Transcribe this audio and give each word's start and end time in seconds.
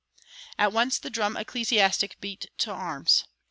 [191:1] 0.57 0.63
At 0.65 0.73
once 0.73 0.97
the 0.97 1.09
"drum 1.11 1.37
ecclesiastic" 1.37 2.19
beat 2.19 2.49
to 2.57 2.71
arms. 2.71 3.25